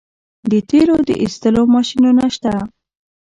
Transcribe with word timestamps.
د 0.51 0.53
تیلو 0.69 0.95
د 1.07 1.09
ایستلو 1.23 1.63
ماشینونه 1.75 2.25
شته. 2.35 2.53